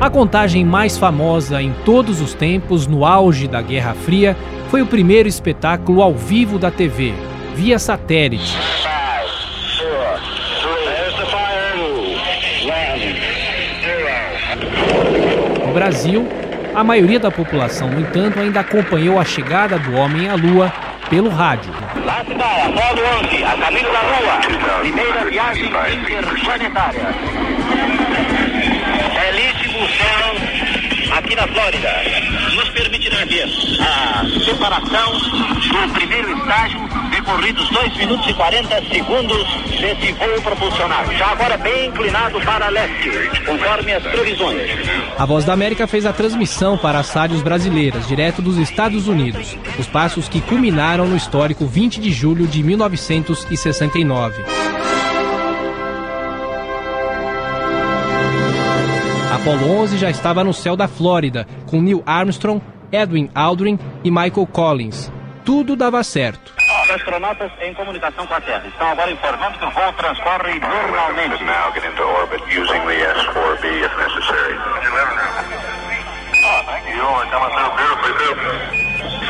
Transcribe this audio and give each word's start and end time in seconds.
A 0.00 0.10
contagem 0.10 0.64
mais 0.64 0.96
famosa 0.96 1.60
em 1.60 1.72
todos 1.84 2.20
os 2.20 2.32
tempos, 2.32 2.86
no 2.86 3.04
auge 3.04 3.46
da 3.46 3.60
Guerra 3.60 3.94
Fria, 3.94 4.36
foi 4.70 4.80
o 4.80 4.86
primeiro 4.86 5.28
espetáculo 5.28 6.00
ao 6.02 6.14
vivo 6.14 6.58
da 6.58 6.70
TV, 6.70 7.12
via 7.54 7.78
satélite. 7.78 8.56
No 15.66 15.74
Brasil, 15.74 16.26
a 16.74 16.82
maioria 16.82 17.20
da 17.20 17.30
população, 17.30 17.88
no 17.88 18.00
entanto, 18.00 18.40
ainda 18.40 18.60
acompanhou 18.60 19.18
a 19.18 19.24
chegada 19.24 19.78
do 19.78 19.94
homem 19.94 20.28
à 20.28 20.34
Lua 20.34 20.72
pelo 21.10 21.28
rádio. 21.28 21.70
Lá 22.06 22.24
se 22.24 22.32
vai, 22.32 22.62
11, 22.62 23.44
a 23.44 23.56
caminho 23.58 23.92
da 23.92 24.00
Lua, 24.00 24.80
primeira 24.80 25.21
interplanetária. 25.60 27.14
Belíssimo 29.14 29.88
céu 29.88 31.16
aqui 31.16 31.36
na 31.36 31.46
Flórida. 31.46 31.90
Nos 32.54 32.68
permitirá 32.70 33.24
ver 33.24 33.48
a 33.80 34.24
separação 34.44 35.12
do 35.12 35.92
primeiro 35.92 36.36
estágio, 36.38 36.80
decorridos 37.10 37.68
2 37.68 37.96
minutos 37.98 38.28
e 38.28 38.34
40 38.34 38.82
segundos 38.88 39.46
desse 39.80 40.12
voo 40.12 40.42
propulsionado. 40.42 41.12
Já 41.12 41.32
agora 41.32 41.56
bem 41.58 41.88
inclinado 41.88 42.40
para 42.40 42.68
leste, 42.68 43.10
conforme 43.44 43.92
as 43.92 44.02
previsões. 44.02 44.70
A 45.18 45.26
Voz 45.26 45.44
da 45.44 45.52
América 45.52 45.86
fez 45.86 46.06
a 46.06 46.12
transmissão 46.12 46.78
para 46.78 46.98
as 46.98 47.12
rádios 47.12 47.42
brasileiras, 47.42 48.08
direto 48.08 48.40
dos 48.40 48.56
Estados 48.56 49.06
Unidos, 49.06 49.56
os 49.78 49.86
passos 49.86 50.28
que 50.28 50.40
culminaram 50.40 51.06
no 51.06 51.16
histórico 51.16 51.66
20 51.66 52.00
de 52.00 52.10
julho 52.10 52.46
de 52.46 52.62
1969. 52.62 54.71
Apollo 59.42 59.76
11 59.80 59.98
já 59.98 60.08
estava 60.08 60.44
no 60.44 60.54
céu 60.54 60.76
da 60.76 60.86
Flórida, 60.86 61.48
com 61.68 61.82
Neil 61.82 62.00
Armstrong, 62.06 62.62
Edwin 62.92 63.28
Aldrin 63.34 63.76
e 64.04 64.08
Michael 64.08 64.46
Collins. 64.46 65.10
Tudo 65.44 65.74
dava 65.74 66.04
certo. 66.04 66.54
Os 66.84 66.90
astronautas 66.90 67.50
em 67.60 67.74
comunicação 67.74 68.24
com 68.24 68.34
a 68.34 68.40
Terra 68.40 68.62
estão 68.68 68.86
agora 68.86 69.10
informando 69.10 69.58
que 69.58 69.64
o 69.64 69.70
voo 69.72 69.92
transcorre 69.94 70.60
normalmente. 70.60 71.42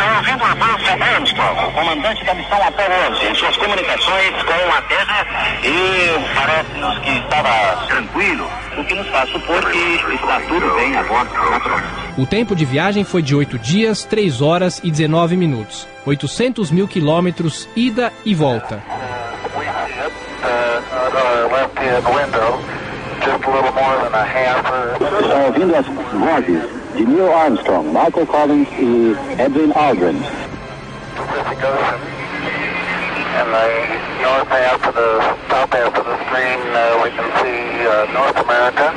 Estão 0.00 0.16
ouvindo 0.16 0.44
a 0.44 0.52
Russell 0.52 1.02
Armstrong, 1.02 1.66
o 1.66 1.72
comandante 1.72 2.24
da 2.24 2.34
missão 2.34 2.56
Apollo 2.56 2.94
11, 3.12 3.26
em 3.26 3.34
suas 3.34 3.54
comunicações 3.58 4.30
com 4.44 4.72
a 4.72 4.82
Terra 4.88 5.26
e 5.62 6.34
parece-nos 6.34 6.98
que 7.00 7.10
estava 7.10 7.86
tranquilo, 7.86 8.50
o 8.78 8.84
que 8.84 8.94
nos 8.94 9.06
faz 9.08 9.28
supor 9.28 9.70
que 9.70 10.14
está 10.14 10.40
tudo 10.48 10.74
bem 10.74 10.96
agora 10.96 11.28
naturalmente. 11.50 11.90
O 12.16 12.24
tempo 12.24 12.56
de 12.56 12.64
viagem 12.64 13.04
foi 13.04 13.20
de 13.20 13.34
8 13.34 13.58
dias, 13.58 14.02
3 14.06 14.40
horas 14.40 14.80
e 14.82 14.90
19 14.90 15.36
minutos. 15.36 15.86
800 16.06 16.70
mil 16.70 16.88
quilômetros, 16.88 17.68
ida 17.76 18.10
e 18.24 18.34
volta. 18.34 18.82
Estão 25.20 25.44
ouvindo 25.44 25.76
as 25.76 25.86
vozes 25.86 26.79
de 26.96 27.04
Neil 27.04 27.32
Armstrong, 27.32 27.92
Michael 27.92 28.26
Collins 28.26 28.68
e 28.78 29.16
Edwin 29.38 29.72
Aldrin. 29.72 30.20
And 33.32 33.48
the 33.54 34.22
north 34.22 34.48
half 34.48 34.86
of 34.86 34.94
the 34.94 35.18
top 35.48 35.72
half 35.72 35.96
of 35.96 36.04
the 36.04 36.16
screen, 36.26 36.60
uh, 36.74 37.00
we 37.02 37.10
can 37.10 37.30
see 37.40 37.86
uh, 37.86 38.12
North 38.12 38.36
America. 38.36 38.92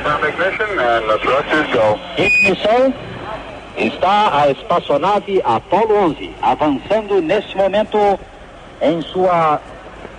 Start 0.00 0.24
ignition 0.24 0.78
and 0.78 1.08
the 1.08 1.18
thrusters 1.18 1.72
go. 1.72 1.98
Ignição. 2.18 2.92
Está 3.76 4.42
a 4.42 4.50
espaçonave 4.50 5.40
Apollo 5.44 5.94
11 5.94 6.34
avançando 6.42 7.22
neste 7.22 7.56
momento 7.56 8.18
em 8.82 9.00
sua 9.00 9.60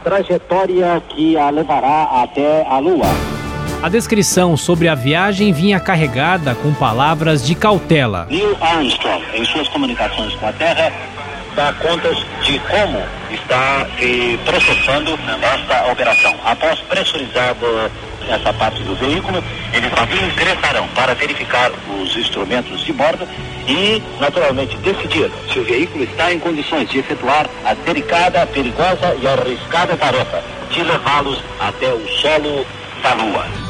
trajetória 0.03 1.01
que 1.09 1.37
a 1.37 1.49
levará 1.49 2.23
até 2.23 2.65
a 2.67 2.79
Lua. 2.79 3.30
A 3.81 3.89
descrição 3.89 4.55
sobre 4.55 4.87
a 4.87 4.93
viagem 4.93 5.51
vinha 5.51 5.79
carregada 5.79 6.53
com 6.53 6.71
palavras 6.71 7.43
de 7.43 7.55
cautela. 7.55 8.27
Neil 8.29 8.55
Armstrong, 8.61 9.25
em 9.33 9.43
suas 9.43 9.67
comunicações 9.69 10.35
com 10.35 10.47
a 10.47 10.53
Terra, 10.53 10.93
dá 11.55 11.73
contas 11.73 12.15
de 12.43 12.59
como 12.59 13.01
está 13.31 13.87
se 13.97 14.39
processando 14.45 15.17
esta 15.41 15.91
operação. 15.91 16.35
Após 16.45 16.79
pressurizado 16.81 17.65
essa 18.29 18.53
parte 18.53 18.83
do 18.83 18.93
veículo, 18.97 19.43
eles 19.73 19.91
ingressarão 20.31 20.87
para 20.89 21.15
verificar 21.15 21.71
os 21.99 22.15
instrumentos 22.15 22.85
de 22.85 22.93
bordo 22.93 23.27
e, 23.67 23.99
naturalmente, 24.19 24.77
decidir 24.77 25.31
se 25.51 25.57
o 25.57 25.63
veículo 25.63 26.03
está 26.03 26.31
em 26.31 26.37
condições 26.37 26.87
de 26.87 26.99
efetuar 26.99 27.49
a 27.65 27.73
delicada, 27.73 28.45
perigosa 28.45 29.17
e 29.19 29.27
arriscada 29.27 29.97
tarefa 29.97 30.43
de 30.69 30.83
levá-los 30.83 31.43
até 31.59 31.91
o 31.91 32.07
solo 32.07 32.63
da 33.01 33.15
Lua. 33.15 33.60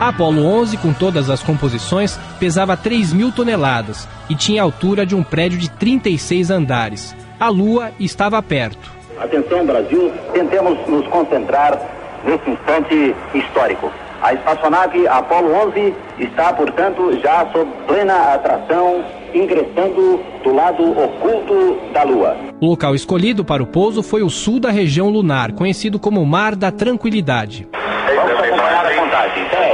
A 0.00 0.10
Apollo 0.10 0.46
11, 0.46 0.76
com 0.76 0.92
todas 0.92 1.28
as 1.28 1.42
composições, 1.42 2.16
pesava 2.38 2.76
3 2.76 3.12
mil 3.12 3.32
toneladas 3.32 4.08
e 4.30 4.34
tinha 4.36 4.62
a 4.62 4.64
altura 4.64 5.04
de 5.04 5.16
um 5.16 5.24
prédio 5.24 5.58
de 5.58 5.68
36 5.70 6.52
andares. 6.52 7.16
A 7.38 7.48
Lua 7.48 7.90
estava 7.98 8.40
perto. 8.40 8.92
Atenção, 9.18 9.66
Brasil, 9.66 10.12
tentemos 10.32 10.78
nos 10.86 11.04
concentrar 11.08 11.76
nesse 12.24 12.48
instante 12.48 13.16
histórico. 13.34 13.90
A 14.22 14.34
espaçonave 14.34 15.08
Apollo 15.08 15.52
11 15.68 15.94
está, 16.20 16.52
portanto, 16.52 17.18
já 17.20 17.50
sob 17.50 17.68
plena 17.88 18.34
atração, 18.34 19.04
ingressando 19.34 20.20
do 20.44 20.54
lado 20.54 20.92
oculto 20.92 21.76
da 21.92 22.04
Lua. 22.04 22.36
O 22.60 22.66
local 22.66 22.94
escolhido 22.94 23.44
para 23.44 23.64
o 23.64 23.66
pouso 23.66 24.04
foi 24.04 24.22
o 24.22 24.30
sul 24.30 24.60
da 24.60 24.70
região 24.70 25.08
lunar, 25.08 25.52
conhecido 25.52 25.98
como 25.98 26.24
Mar 26.24 26.54
da 26.54 26.70
Tranquilidade. 26.70 27.66
Vamos 28.14 28.57
acompanhar 28.88 28.92
a 28.92 28.94
contagem. 28.94 29.44
10, 29.48 29.72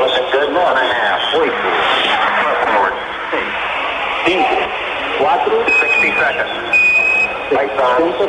9, 0.50 0.80
8, 1.34 1.54
6, 3.30 3.52
5, 4.25 4.44
4, 5.19 5.64
60 5.78 6.04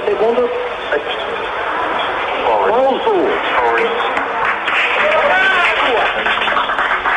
segundos. 0.06 0.50
Pouso. 2.46 3.16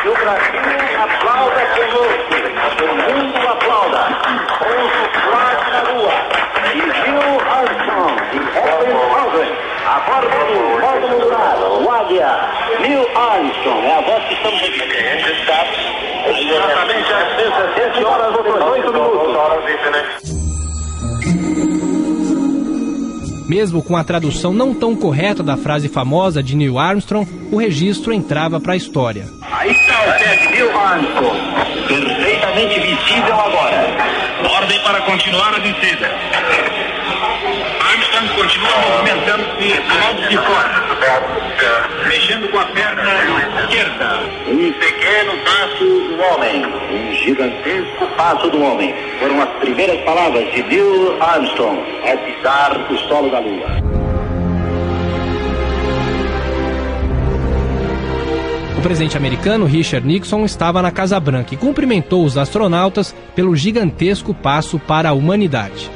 E 0.01 0.07
o 0.07 0.13
Brasil 0.13 0.61
aplauda 1.03 1.61
conosco. 1.65 2.19
O 2.81 2.87
mundo 2.95 3.47
aplauda. 3.47 4.01
Pouso 4.57 5.03
quase 5.29 5.65
na 5.71 5.81
Lua. 5.91 6.15
E 6.73 6.75
Neil 6.77 7.41
Armstrong 7.49 8.15
e 8.31 8.35
Edwin 8.57 8.97
Aldrin. 9.19 9.53
A 9.85 9.99
bordo 10.01 10.29
do 10.29 10.35
módulo 10.35 10.59
lunar, 10.59 10.65
o 10.65 10.68
Águia. 12.09 12.25
Neil 12.81 13.05
Armstrong 13.15 13.85
é 13.85 13.95
a 13.95 14.01
voz 14.01 14.23
que 14.25 14.33
estamos 14.33 14.61
ouvindo. 14.63 14.83
Exatamente 16.25 17.13
às 17.13 17.37
17 17.37 18.03
horas 18.03 18.33
e 18.33 18.39
8 18.39 18.93
minutos. 18.93 19.19
Mesmo 23.47 23.83
com 23.83 23.95
a 23.95 24.03
tradução 24.03 24.53
não 24.53 24.73
tão 24.73 24.95
correta 24.95 25.43
da 25.43 25.55
frase 25.57 25.87
famosa 25.87 26.41
de 26.41 26.55
Neil 26.55 26.79
Armstrong, 26.79 27.27
o 27.51 27.57
registro 27.57 28.11
entrava 28.13 28.59
para 28.59 28.73
a 28.73 28.75
história. 28.75 29.25
Aí 29.41 29.71
está 29.71 30.01
o 30.01 30.05
pé 30.19 30.35
de 30.35 30.47
Neil 30.49 30.79
Armstrong, 30.79 31.39
perfeitamente 31.87 32.79
visível 32.79 33.39
agora. 33.39 33.87
Ordem 34.55 34.79
para 34.81 35.01
continuar 35.01 35.55
a 35.55 35.59
descida. 35.59 36.09
Armstrong 37.45 38.27
continua 38.35 38.69
movimentando-se 38.89 39.81
do 39.81 39.99
lado 39.99 40.29
de 40.29 40.37
fora, 40.37 42.07
mexendo 42.07 42.49
com 42.51 42.59
a 42.59 42.65
perna 42.65 43.03
esquerda. 43.61 44.19
Um 44.47 44.71
pequeno 44.73 45.31
passo 45.45 45.85
do 45.85 46.19
homem, 46.21 46.65
um 46.65 47.13
gigantesco 47.13 48.07
passo 48.17 48.49
do 48.49 48.61
homem. 48.61 48.93
Foram 49.19 49.41
as 49.41 49.49
primeiras 49.59 50.03
palavras 50.03 50.51
de 50.51 50.63
Neil 50.63 51.21
Armstrong 51.21 51.79
ao 52.05 52.17
pisar 52.17 52.91
o 52.91 52.97
solo 53.07 53.31
da 53.31 53.39
Lua. 53.39 53.99
O 58.77 58.81
presidente 58.81 59.17
americano 59.17 59.65
Richard 59.65 60.07
Nixon 60.07 60.45
estava 60.45 60.81
na 60.81 60.89
Casa 60.89 61.19
Branca 61.19 61.53
e 61.53 61.57
cumprimentou 61.57 62.23
os 62.23 62.37
astronautas 62.37 63.13
pelo 63.35 63.55
gigantesco 63.55 64.33
passo 64.33 64.79
para 64.79 65.09
a 65.09 65.13
humanidade. 65.13 65.91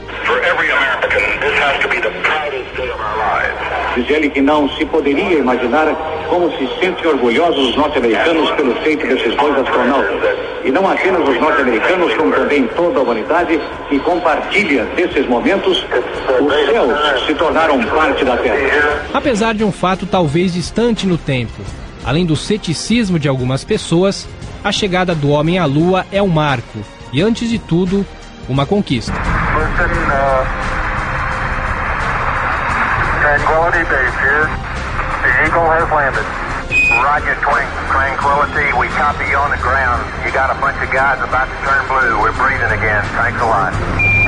Diz 3.96 4.10
ele 4.10 4.30
que 4.30 4.42
não 4.42 4.68
se 4.70 4.86
poderia 4.86 5.38
imaginar 5.38 5.88
como 6.28 6.50
se 6.58 6.68
sentem 6.80 7.06
orgulhosos 7.06 7.70
os 7.70 7.76
norte-americanos 7.76 8.50
pelo 8.52 8.76
feito 8.82 9.06
desses 9.06 9.36
dois 9.36 9.56
astronautas. 9.60 10.20
E 10.66 10.72
não 10.72 10.90
apenas 10.90 11.28
os 11.28 11.40
norte-americanos, 11.40 12.14
como 12.16 12.32
também 12.34 12.66
toda 12.76 13.00
a 13.00 13.04
humanidade 13.04 13.60
que 13.90 14.00
compartilha 14.00 14.86
desses 14.96 15.28
momentos, 15.28 15.86
os 16.42 16.66
céus 16.66 17.26
se 17.28 17.36
tornaram 17.36 17.84
parte 17.84 18.26
da 18.26 18.36
Terra. 18.38 19.04
Apesar 19.14 19.54
de 19.54 19.64
um 19.64 19.72
fato 19.72 20.06
talvez 20.06 20.54
distante 20.54 21.06
no 21.06 21.18
tempo, 21.18 21.62
além 22.04 22.26
do 22.26 22.36
ceticismo 22.36 23.20
de 23.20 23.28
algumas 23.28 23.64
pessoas, 23.64 24.28
a 24.64 24.72
chegada 24.72 25.14
do 25.14 25.30
homem 25.30 25.60
à 25.60 25.66
Lua 25.66 26.06
é 26.12 26.22
um 26.22 26.30
marco 26.30 26.80
e, 27.12 27.22
antes 27.22 27.50
de 27.50 27.60
tudo, 27.60 28.06
uma 28.50 28.66
conquista. 28.66 29.14
Tranquility 33.34 33.82
Base 33.90 34.14
here. 34.22 34.46
The 34.46 35.32
Eagle 35.42 35.66
has 35.66 35.90
landed. 35.90 36.22
Roger, 37.02 37.34
twin, 37.42 37.66
Tranquility. 37.90 38.70
We 38.78 38.86
copy 38.94 39.26
you 39.26 39.38
on 39.42 39.50
the 39.50 39.58
ground. 39.58 40.06
You 40.24 40.32
got 40.32 40.54
a 40.54 40.58
bunch 40.62 40.78
of 40.78 40.94
guys 40.94 41.18
about 41.18 41.50
to 41.50 41.58
turn 41.66 41.82
blue. 41.90 42.22
We're 42.22 42.38
breathing 42.38 42.70
again. 42.70 43.02
Thanks 43.18 43.42
a 43.42 43.50
lot. 43.50 44.23